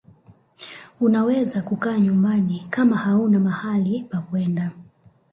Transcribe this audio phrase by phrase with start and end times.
[0.99, 4.71] unaweza kukaa nyumbani kama hauna mahali pakwenda